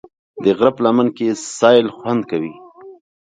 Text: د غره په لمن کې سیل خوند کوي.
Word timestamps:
د 0.43 0.45
غره 0.57 0.71
په 0.75 0.81
لمن 0.85 1.07
کې 1.17 1.27
سیل 1.57 1.87
خوند 1.97 2.21
کوي. 2.31 2.53